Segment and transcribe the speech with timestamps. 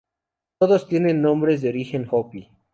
[0.57, 2.49] Todos tienen nombres de origen Hopi.